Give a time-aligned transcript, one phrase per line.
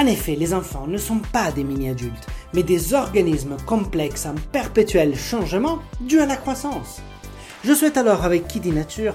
[0.00, 5.14] En effet, les enfants ne sont pas des mini-adultes, mais des organismes complexes en perpétuel
[5.14, 7.02] changement dû à la croissance.
[7.64, 9.14] Je souhaite alors avec Kiddy Nature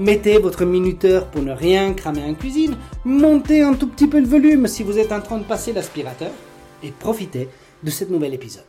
[0.00, 2.74] Mettez votre minuteur pour ne rien cramer en cuisine.
[3.04, 6.30] Montez un tout petit peu le volume si vous êtes en train de passer l'aspirateur.
[6.82, 7.50] Et profitez
[7.82, 8.64] de ce nouvel épisode.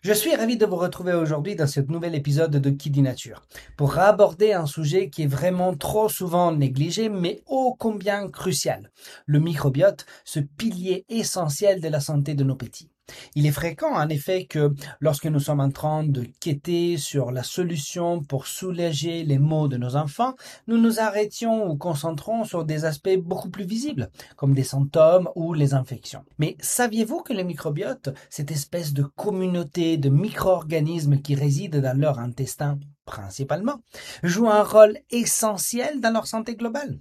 [0.00, 3.42] Je suis ravi de vous retrouver aujourd'hui dans ce nouvel épisode de Kiddy Nature
[3.76, 8.90] pour aborder un sujet qui est vraiment trop souvent négligé mais ô combien crucial,
[9.26, 12.91] le microbiote, ce pilier essentiel de la santé de nos petits.
[13.34, 17.42] Il est fréquent en effet que lorsque nous sommes en train de quêter sur la
[17.42, 20.34] solution pour soulager les maux de nos enfants,
[20.66, 25.54] nous nous arrêtions ou concentrons sur des aspects beaucoup plus visibles, comme des symptômes ou
[25.54, 26.24] les infections.
[26.38, 32.18] Mais saviez-vous que le microbiote, cette espèce de communauté de micro-organismes qui résident dans leur
[32.18, 33.80] intestin principalement,
[34.22, 36.98] joue un rôle essentiel dans leur santé globale?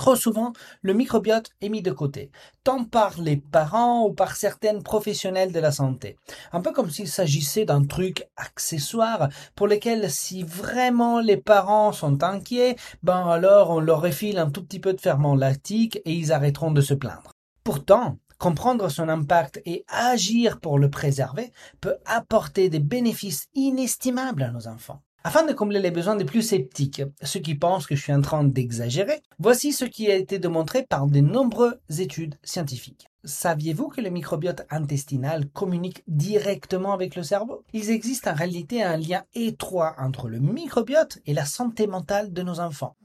[0.00, 2.30] Trop souvent, le microbiote est mis de côté,
[2.64, 6.16] tant par les parents ou par certaines professionnels de la santé.
[6.52, 12.22] Un peu comme s'il s'agissait d'un truc accessoire pour lequel si vraiment les parents sont
[12.22, 16.32] inquiets, ben alors on leur refile un tout petit peu de ferment lactique et ils
[16.32, 17.32] arrêteront de se plaindre.
[17.62, 24.50] Pourtant, comprendre son impact et agir pour le préserver peut apporter des bénéfices inestimables à
[24.50, 25.02] nos enfants.
[25.22, 28.22] Afin de combler les besoins des plus sceptiques, ceux qui pensent que je suis en
[28.22, 33.06] train d'exagérer, voici ce qui a été démontré par de nombreuses études scientifiques.
[33.24, 37.64] Saviez-vous que le microbiote intestinal communique directement avec le cerveau?
[37.74, 42.40] Il existe en réalité un lien étroit entre le microbiote et la santé mentale de
[42.40, 42.96] nos enfants.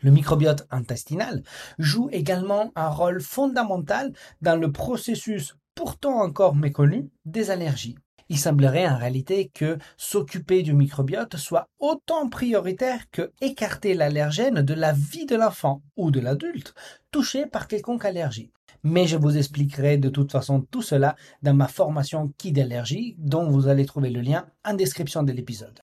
[0.00, 1.42] Le microbiote intestinal
[1.78, 7.96] joue également un rôle fondamental dans le processus pourtant encore méconnu des allergies.
[8.32, 14.72] Il semblerait en réalité que s'occuper du microbiote soit autant prioritaire que écarter l'allergène de
[14.72, 16.74] la vie de l'enfant ou de l'adulte
[17.10, 18.50] touché par quelconque allergie.
[18.84, 23.50] Mais je vous expliquerai de toute façon tout cela dans ma formation Qui d'allergie dont
[23.50, 25.80] vous allez trouver le lien en description de l'épisode.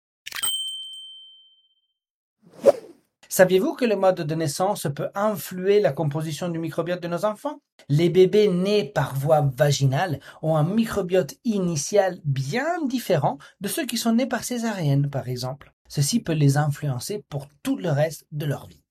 [3.31, 7.61] Saviez-vous que le mode de naissance peut influer la composition du microbiote de nos enfants?
[7.87, 13.97] Les bébés nés par voie vaginale ont un microbiote initial bien différent de ceux qui
[13.97, 15.75] sont nés par césarienne, par exemple.
[15.87, 18.83] Ceci peut les influencer pour tout le reste de leur vie.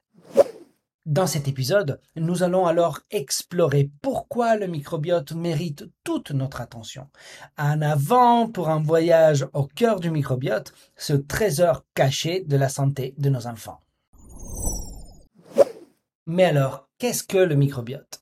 [1.04, 7.08] Dans cet épisode, nous allons alors explorer pourquoi le microbiote mérite toute notre attention.
[7.56, 13.16] En avant pour un voyage au cœur du microbiote, ce trésor caché de la santé
[13.18, 13.80] de nos enfants.
[16.26, 18.20] Mais alors, qu'est-ce que le microbiote?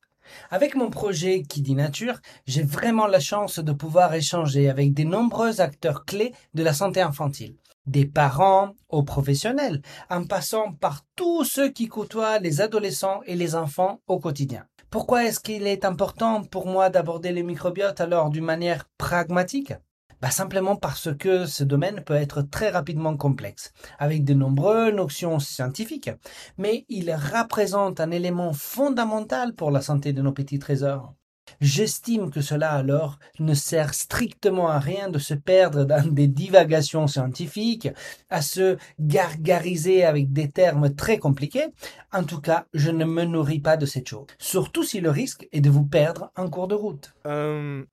[0.51, 5.03] Avec mon projet Qui dit Nature, j'ai vraiment la chance de pouvoir échanger avec de
[5.03, 7.57] nombreux acteurs clés de la santé infantile.
[7.87, 13.55] Des parents aux professionnels, en passant par tous ceux qui côtoient les adolescents et les
[13.55, 14.67] enfants au quotidien.
[14.91, 19.73] Pourquoi est-ce qu'il est important pour moi d'aborder le microbiote alors d'une manière pragmatique?
[20.21, 25.39] Bah Simplement parce que ce domaine peut être très rapidement complexe, avec de nombreuses notions
[25.39, 26.11] scientifiques,
[26.59, 31.15] mais il représente un élément fondamental pour la santé de nos petits trésors.
[31.61, 37.07] J'estime que cela alors ne sert strictement à rien de se perdre dans des divagations
[37.07, 37.89] scientifiques,
[38.31, 41.67] à se gargariser avec des termes très compliqués.
[42.13, 44.27] En tout cas, je ne me nourris pas de cette chose.
[44.39, 47.15] Surtout si le risque est de vous perdre en cours de route.
[47.27, 47.85] Euh,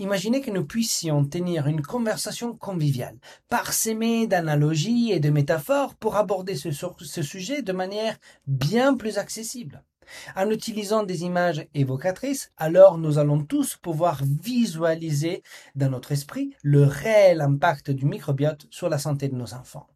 [0.00, 3.18] Imaginez que nous puissions tenir une conversation conviviale,
[3.50, 6.70] parsemée d'analogies et de métaphores pour aborder ce,
[7.22, 8.16] sujet de manière
[8.46, 9.84] bien plus accessible.
[10.34, 15.42] En utilisant des images évocatrices, alors nous allons tous pouvoir visualiser
[15.74, 19.86] dans notre esprit le réel impact du microbiote sur la santé de nos enfants.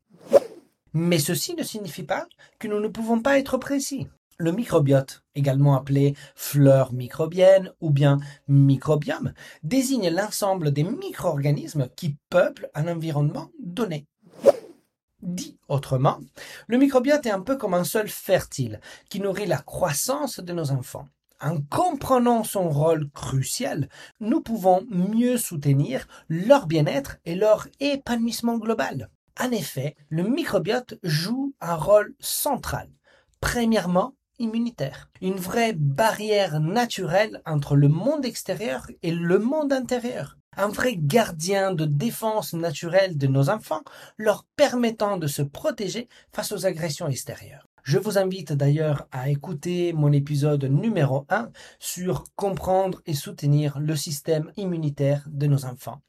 [0.93, 2.27] Mais ceci ne signifie pas
[2.59, 4.07] que nous ne pouvons pas être précis.
[4.39, 9.33] Le microbiote, également appelé fleur microbienne ou bien microbiome,
[9.63, 14.07] désigne l'ensemble des micro-organismes qui peuplent un environnement donné.
[15.23, 16.19] Dit autrement,
[16.67, 20.73] le microbiote est un peu comme un sol fertile qui nourrit la croissance de nos
[20.73, 21.09] enfants.
[21.41, 23.89] En comprenant son rôle crucial,
[24.19, 29.11] nous pouvons mieux soutenir leur bien-être et leur épanouissement global.
[29.41, 32.89] En effet, le microbiote joue un rôle central.
[33.41, 35.11] Premièrement, immunitaire.
[35.21, 40.37] Une vraie barrière naturelle entre le monde extérieur et le monde intérieur.
[40.57, 43.83] Un vrai gardien de défense naturelle de nos enfants,
[44.19, 47.67] leur permettant de se protéger face aux agressions extérieures.
[47.85, 53.95] Je vous invite d'ailleurs à écouter mon épisode numéro 1 sur comprendre et soutenir le
[53.95, 56.01] système immunitaire de nos enfants.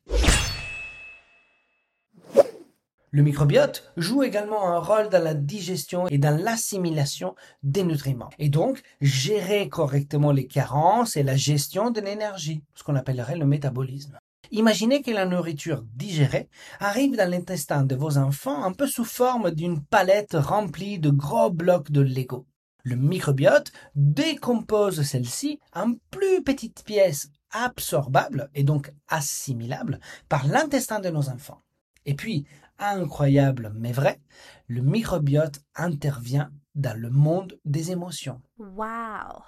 [3.15, 7.33] Le microbiote joue également un rôle dans la digestion et dans l'assimilation
[7.63, 8.29] des nutriments.
[8.39, 13.45] Et donc, gérer correctement les carences et la gestion de l'énergie, ce qu'on appellerait le
[13.45, 14.19] métabolisme.
[14.51, 16.49] Imaginez que la nourriture digérée
[16.81, 21.51] arrive dans l'intestin de vos enfants un peu sous forme d'une palette remplie de gros
[21.51, 22.45] blocs de Lego.
[22.83, 31.09] Le microbiote décompose celle-ci en plus petites pièces absorbables et donc assimilables par l'intestin de
[31.09, 31.61] nos enfants.
[32.05, 32.45] Et puis,
[32.79, 34.19] incroyable mais vrai,
[34.67, 38.41] le microbiote intervient dans le monde des émotions.
[38.57, 39.43] Wow.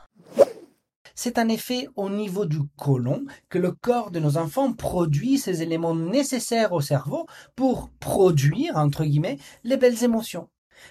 [1.16, 5.64] C'est en effet au niveau du côlon que le corps de nos enfants produit ces
[5.64, 7.26] éléments nécessaires au cerveau
[7.56, 10.48] pour produire, entre guillemets, les belles émotions.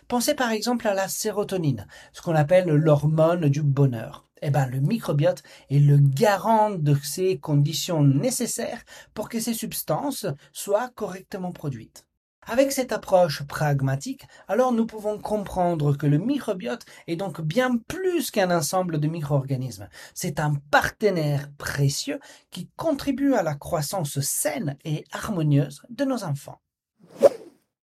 [0.08, 4.26] Pensez par exemple à la sérotonine, ce qu'on appelle l'hormone du bonheur.
[4.42, 8.82] Eh ben, le microbiote est le garant de ces conditions nécessaires
[9.14, 12.06] pour que ces substances soient correctement produites.
[12.48, 18.30] Avec cette approche pragmatique, alors nous pouvons comprendre que le microbiote est donc bien plus
[18.30, 19.88] qu'un ensemble de micro-organismes.
[20.14, 22.20] C'est un partenaire précieux
[22.52, 26.60] qui contribue à la croissance saine et harmonieuse de nos enfants.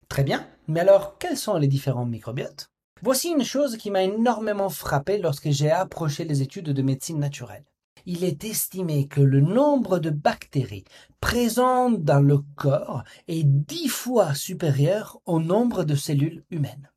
[0.08, 2.70] Très bien, mais alors quels sont les différents microbiotes?
[3.02, 7.66] Voici une chose qui m'a énormément frappé lorsque j'ai approché les études de médecine naturelle
[8.06, 10.86] il est estimé que le nombre de bactéries
[11.22, 16.90] présentes dans le corps est dix fois supérieur au nombre de cellules humaines.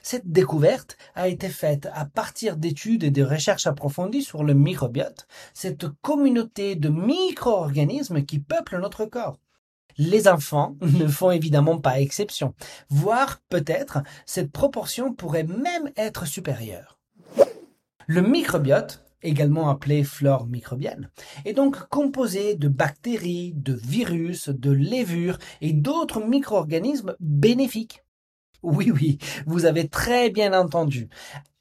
[0.00, 5.28] Cette découverte a été faite à partir d'études et de recherches approfondies sur le microbiote,
[5.54, 9.38] cette communauté de micro-organismes qui peuplent notre corps.
[9.98, 12.54] Les enfants ne font évidemment pas exception,
[12.90, 16.98] voire peut-être cette proportion pourrait même être supérieure.
[18.08, 21.10] Le microbiote également appelée flore microbienne,
[21.44, 28.02] est donc composée de bactéries, de virus, de levures et d'autres micro-organismes bénéfiques.
[28.62, 31.08] Oui, oui, vous avez très bien entendu.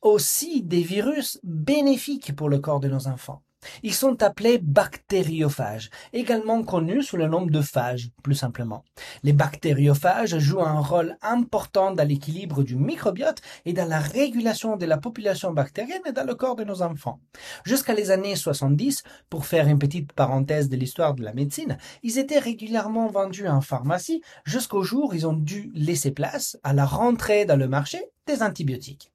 [0.01, 3.41] Aussi des virus bénéfiques pour le corps de nos enfants.
[3.84, 8.84] Ils sont appelés bactériophages, également connus sous le nom de phages, plus simplement.
[9.24, 14.86] Les bactériophages jouent un rôle important dans l'équilibre du microbiote et dans la régulation de
[14.86, 17.20] la population bactérienne dans le corps de nos enfants.
[17.65, 22.18] Jusqu'à les années 70, pour faire une petite parenthèse de l'histoire de la médecine, ils
[22.18, 26.86] étaient régulièrement vendus en pharmacie jusqu'au jour où ils ont dû laisser place à la
[26.86, 29.12] rentrée dans le marché des antibiotiques.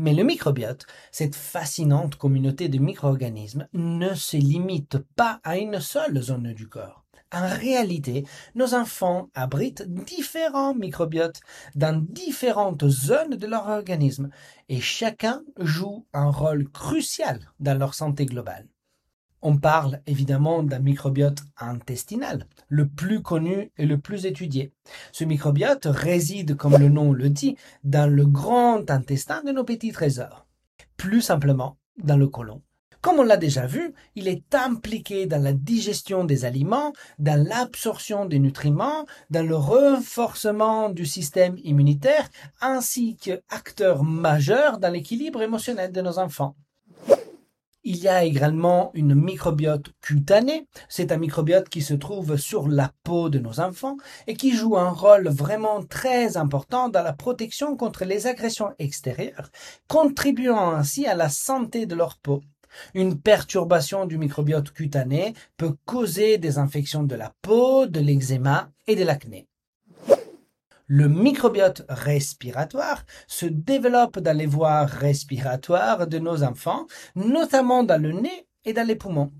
[0.00, 6.22] Mais le microbiote, cette fascinante communauté de micro-organismes, ne se limite pas à une seule
[6.22, 7.04] zone du corps.
[7.32, 8.24] En réalité,
[8.54, 11.40] nos enfants abritent différents microbiotes
[11.74, 14.30] dans différentes zones de leur organisme
[14.68, 18.68] et chacun joue un rôle crucial dans leur santé globale.
[19.40, 24.72] On parle évidemment d'un microbiote intestinal, le plus connu et le plus étudié.
[25.12, 29.92] Ce microbiote réside, comme le nom le dit, dans le grand intestin de nos petits
[29.92, 30.46] trésors.
[30.96, 32.62] Plus simplement, dans le côlon.
[33.00, 38.26] Comme on l'a déjà vu, il est impliqué dans la digestion des aliments, dans l'absorption
[38.26, 42.28] des nutriments, dans le renforcement du système immunitaire,
[42.60, 46.56] ainsi qu'acteur majeur dans l'équilibre émotionnel de nos enfants.
[47.90, 50.68] Il y a également une microbiote cutanée.
[50.90, 54.76] C'est un microbiote qui se trouve sur la peau de nos enfants et qui joue
[54.76, 59.48] un rôle vraiment très important dans la protection contre les agressions extérieures,
[59.86, 62.42] contribuant ainsi à la santé de leur peau.
[62.92, 68.96] Une perturbation du microbiote cutané peut causer des infections de la peau, de l'eczéma et
[68.96, 69.48] de l'acné.
[70.90, 78.12] Le microbiote respiratoire se développe dans les voies respiratoires de nos enfants, notamment dans le
[78.12, 79.30] nez et dans les poumons.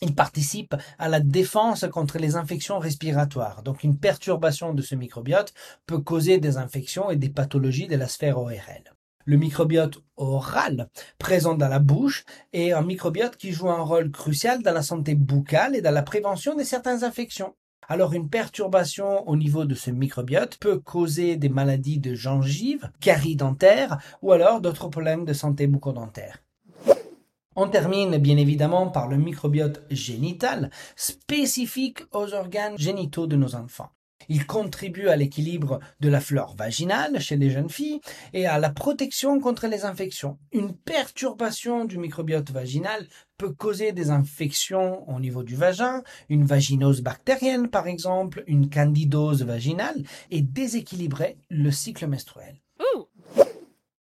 [0.00, 3.62] Il participe à la défense contre les infections respiratoires.
[3.62, 5.52] Donc une perturbation de ce microbiote
[5.84, 8.94] peut causer des infections et des pathologies de la sphère ORL.
[9.26, 14.62] Le microbiote oral, présent dans la bouche, est un microbiote qui joue un rôle crucial
[14.62, 17.54] dans la santé buccale et dans la prévention de certaines infections.
[17.88, 23.36] Alors une perturbation au niveau de ce microbiote peut causer des maladies de gengives, caries
[23.36, 26.38] dentaires ou alors d'autres problèmes de santé bucco-dentaire.
[27.56, 33.90] On termine bien évidemment par le microbiote génital, spécifique aux organes génitaux de nos enfants.
[34.28, 38.00] Il contribue à l'équilibre de la flore vaginale chez les jeunes filles
[38.32, 40.38] et à la protection contre les infections.
[40.52, 43.06] Une perturbation du microbiote vaginal
[43.44, 49.42] peut causer des infections au niveau du vagin, une vaginose bactérienne par exemple, une candidose
[49.42, 52.58] vaginale et déséquilibrer le cycle menstruel.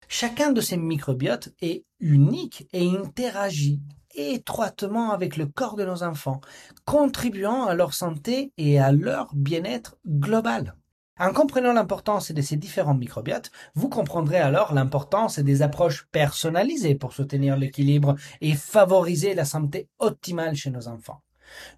[0.08, 3.82] Chacun de ces microbiotes est unique et interagit
[4.14, 6.40] étroitement avec le corps de nos enfants,
[6.86, 10.74] contribuant à leur santé et à leur bien-être global.
[11.20, 17.12] En comprenant l'importance de ces différents microbiotes, vous comprendrez alors l'importance des approches personnalisées pour
[17.12, 21.22] soutenir l'équilibre et favoriser la santé optimale chez nos enfants.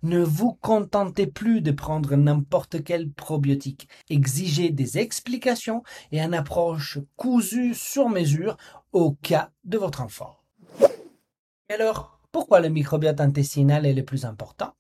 [0.03, 3.89] Ne vous contentez plus de prendre n'importe quel probiotique.
[4.11, 5.83] Exigez des explications
[6.13, 8.57] et une approche cousue sur mesure
[8.93, 10.37] au cas de votre enfant.
[11.69, 14.75] alors, pourquoi le microbiote intestinal est le plus important?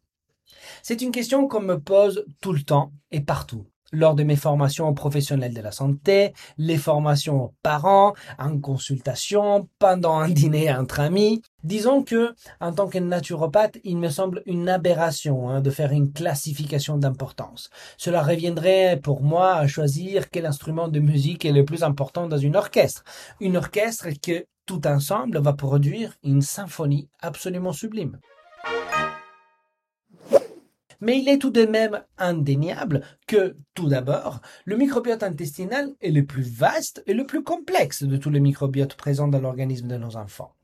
[0.82, 3.69] C'est une question qu'on me pose tout le temps et partout.
[3.92, 9.68] Lors de mes formations aux professionnels de la santé, les formations aux parents, en consultation,
[9.78, 11.42] pendant un dîner entre amis.
[11.64, 16.12] Disons que, en tant que naturopathe, il me semble une aberration hein, de faire une
[16.12, 17.68] classification d'importance.
[17.98, 22.38] Cela reviendrait pour moi à choisir quel instrument de musique est le plus important dans
[22.38, 23.04] une orchestre.
[23.40, 28.20] Une orchestre que tout ensemble va produire une symphonie absolument sublime.
[31.00, 36.24] Mais il est tout de même indéniable que, tout d'abord, le microbiote intestinal est le
[36.24, 40.16] plus vaste et le plus complexe de tous les microbiotes présents dans l'organisme de nos
[40.16, 40.54] enfants.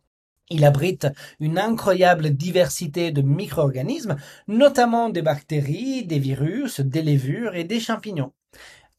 [0.49, 1.09] Il abrite
[1.41, 4.17] une incroyable diversité de micro-organismes,
[4.47, 8.33] notamment des bactéries, des virus, des levures et des champignons.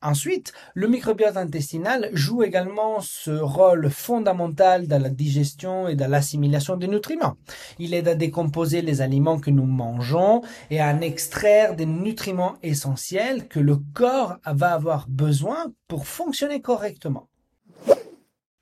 [0.04, 6.77] Ensuite, le microbiote intestinal joue également ce rôle fondamental dans la digestion et dans l'assimilation
[6.77, 7.36] des nutriments.
[7.80, 12.58] Il aide à décomposer les aliments que nous mangeons et à en extraire des nutriments
[12.62, 17.27] essentiels que le corps va avoir besoin pour fonctionner correctement.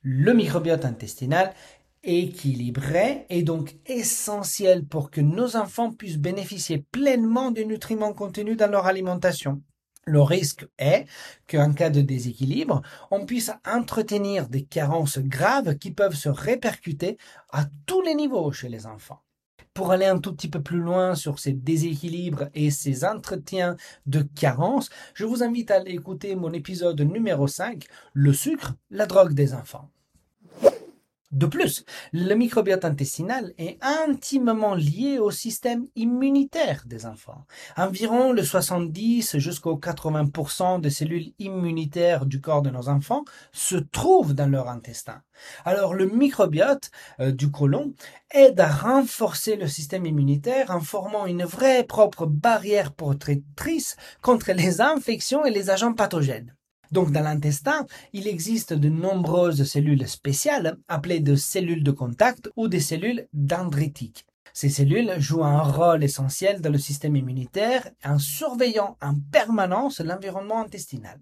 [0.02, 1.54] Le microbiote intestinal
[2.06, 8.72] équilibré est donc essentiel pour que nos enfants puissent bénéficier pleinement des nutriments contenus dans
[8.72, 9.62] leur alimentation.
[10.08, 11.08] Le risque est
[11.50, 17.18] qu'en cas de déséquilibre, on puisse entretenir des carences graves qui peuvent se répercuter
[17.52, 19.24] à tous les niveaux chez les enfants.
[19.74, 24.22] Pour aller un tout petit peu plus loin sur ces déséquilibres et ces entretiens de
[24.22, 27.84] carences, je vous invite à aller écouter mon épisode numéro 5,
[28.14, 29.90] Le sucre, la drogue des enfants.
[31.36, 37.46] De plus, le microbiote intestinal est intimement lié au système immunitaire des enfants.
[37.76, 44.34] Environ le 70 jusqu'au 80% des cellules immunitaires du corps de nos enfants se trouvent
[44.34, 45.24] dans leur intestin.
[45.66, 46.90] Alors le microbiote
[47.20, 47.94] euh, du côlon
[48.32, 54.80] aide à renforcer le système immunitaire en formant une vraie propre barrière protectrice contre les
[54.80, 56.56] infections et les agents pathogènes.
[56.96, 62.70] Donc dans l'intestin, il existe de nombreuses cellules spéciales appelées de cellules de contact ou
[62.70, 64.26] des cellules dendritiques.
[64.54, 70.62] Ces cellules jouent un rôle essentiel dans le système immunitaire en surveillant en permanence l'environnement
[70.62, 71.20] intestinal.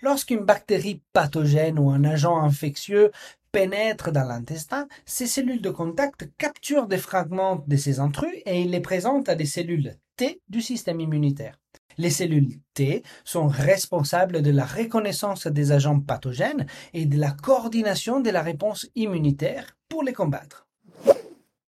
[0.00, 3.10] Lorsqu'une bactérie pathogène ou un agent infectieux
[3.50, 8.80] pénètre dans l'intestin, ces cellules de contact capturent des fragments de ces intrus et les
[8.80, 11.58] présentent à des cellules T du système immunitaire.
[11.98, 18.20] Les cellules T sont responsables de la reconnaissance des agents pathogènes et de la coordination
[18.20, 20.66] de la réponse immunitaire pour les combattre.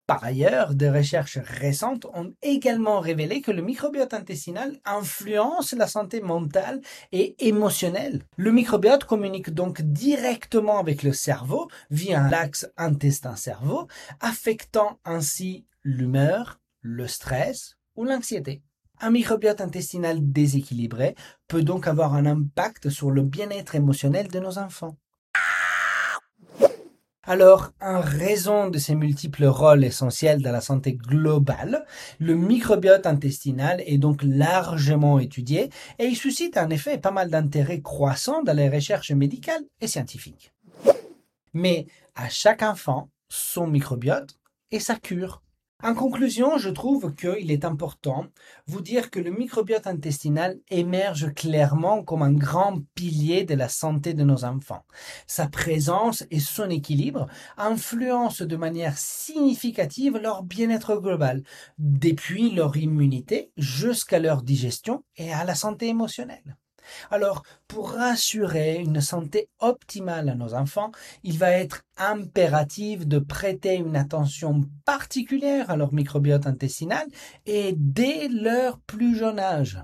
[0.08, 6.22] Par ailleurs, des recherches récentes ont également révélé que le microbiote intestinal influence la santé
[6.22, 8.22] mentale et émotionnelle.
[8.38, 13.88] Le microbiote communique donc directement avec le cerveau via l'axe intestin-cerveau,
[14.20, 18.62] affectant ainsi l'humeur, le stress ou l'anxiété.
[19.06, 21.14] Un microbiote intestinal déséquilibré
[21.48, 24.98] peut donc avoir un impact sur le bien-être émotionnel de nos enfants.
[27.22, 31.86] Alors, en raison de ces multiples rôles essentiels dans la santé globale,
[32.18, 35.70] le microbiote intestinal est donc largement étudié
[36.00, 40.52] et il suscite en effet pas mal d'intérêt croissant dans les recherches médicales et scientifiques.
[41.54, 41.86] Mais
[42.16, 44.36] à chaque enfant, son microbiote
[44.72, 45.44] et sa cure.
[45.84, 48.28] En conclusion, je trouve qu'il est important
[48.66, 54.14] vous dire que le microbiote intestinal émerge clairement comme un grand pilier de la santé
[54.14, 54.86] de nos enfants.
[55.28, 57.28] Sa présence et son équilibre
[57.58, 61.44] influencent de manière significative leur bien-être global,
[61.78, 66.58] depuis leur immunité jusqu'à leur digestion et à la santé émotionnelle.
[67.12, 70.92] Alors, pour assurer une santé optimale à nos enfants,
[71.24, 77.06] il va être impératif de prêter une attention particulière à leur microbiote intestinal
[77.46, 79.80] et dès leur plus jeune âge.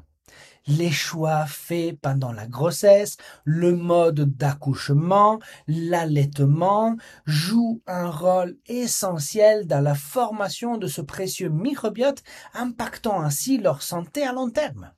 [0.68, 9.82] Les choix faits pendant la grossesse, le mode d'accouchement, l'allaitement jouent un rôle essentiel dans
[9.82, 12.22] la formation de ce précieux microbiote,
[12.54, 14.92] impactant ainsi leur santé à long terme.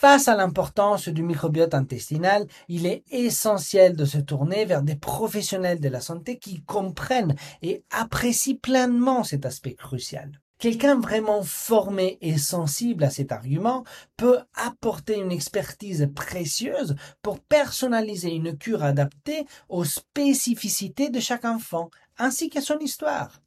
[0.00, 5.80] Face à l'importance du microbiote intestinal, il est essentiel de se tourner vers des professionnels
[5.80, 10.40] de la santé qui comprennent et apprécient pleinement cet aspect crucial.
[10.60, 13.82] Quelqu'un vraiment formé et sensible à cet argument
[14.16, 21.90] peut apporter une expertise précieuse pour personnaliser une cure adaptée aux spécificités de chaque enfant,
[22.18, 23.40] ainsi qu'à son histoire.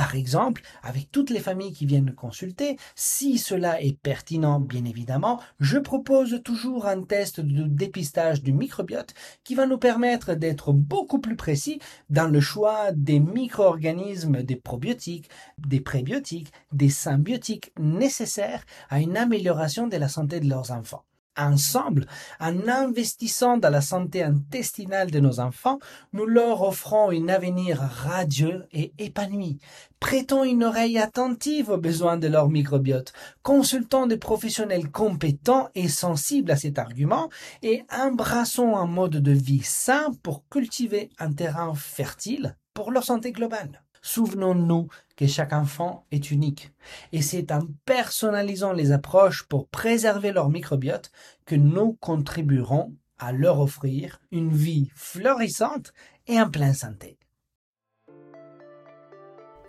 [0.00, 5.42] Par exemple, avec toutes les familles qui viennent consulter, si cela est pertinent, bien évidemment,
[5.60, 9.12] je propose toujours un test de dépistage du microbiote
[9.44, 15.28] qui va nous permettre d'être beaucoup plus précis dans le choix des micro-organismes, des probiotiques,
[15.58, 21.04] des prébiotiques, des symbiotiques nécessaires à une amélioration de la santé de leurs enfants
[21.36, 22.06] ensemble,
[22.38, 25.78] en investissant dans la santé intestinale de nos enfants,
[26.12, 29.58] nous leur offrons un avenir radieux et épanoui.
[30.00, 33.12] Prêtons une oreille attentive aux besoins de leur microbiote,
[33.42, 37.28] consultons des professionnels compétents et sensibles à cet argument
[37.62, 43.32] et embrassons un mode de vie sain pour cultiver un terrain fertile pour leur santé
[43.32, 43.82] globale.
[44.02, 46.72] Souvenons-nous que chaque enfant est unique.
[47.12, 51.10] Et c'est en personnalisant les approches pour préserver leur microbiote
[51.44, 55.92] que nous contribuerons à leur offrir une vie florissante
[56.26, 57.18] et en pleine santé.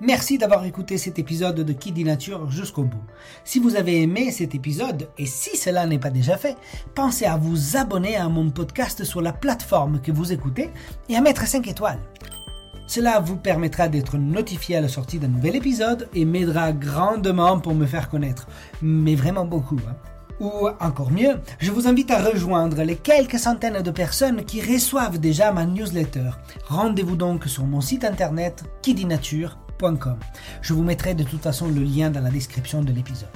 [0.03, 3.03] Merci d'avoir écouté cet épisode de Kiddy Nature jusqu'au bout.
[3.43, 6.55] Si vous avez aimé cet épisode, et si cela n'est pas déjà fait,
[6.95, 10.71] pensez à vous abonner à mon podcast sur la plateforme que vous écoutez
[11.07, 11.99] et à mettre 5 étoiles.
[12.91, 17.73] Cela vous permettra d'être notifié à la sortie d'un nouvel épisode et m'aidera grandement pour
[17.73, 18.47] me faire connaître.
[18.81, 19.79] Mais vraiment beaucoup.
[19.87, 19.95] Hein.
[20.41, 25.19] Ou encore mieux, je vous invite à rejoindre les quelques centaines de personnes qui reçoivent
[25.19, 26.31] déjà ma newsletter.
[26.67, 30.17] Rendez-vous donc sur mon site internet kidinature.com.
[30.61, 33.29] Je vous mettrai de toute façon le lien dans la description de l'épisode.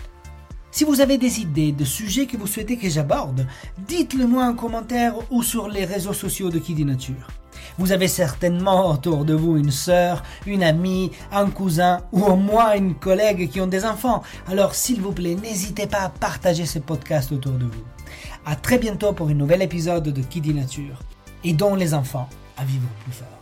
[0.69, 3.47] Si vous avez des idées de sujets que vous souhaitez que j'aborde,
[3.87, 7.29] dites-le moi en commentaire ou sur les réseaux sociaux de Kidinature.
[7.77, 12.75] Vous avez certainement autour de vous une sœur, une amie, un cousin ou au moins
[12.75, 14.23] une collègue qui ont des enfants.
[14.47, 17.83] Alors s'il vous plaît, n'hésitez pas à partager ce podcast autour de vous.
[18.45, 20.99] À très bientôt pour un nouvel épisode de Qui Nature
[21.43, 23.34] et dont les enfants à vivre plus fort.